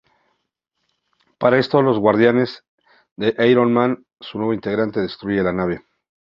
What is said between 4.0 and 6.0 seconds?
su nuevo integrante, destruyen la nave.